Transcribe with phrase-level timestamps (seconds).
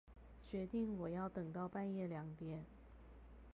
[0.49, 2.65] 決定我要等到半夜兩點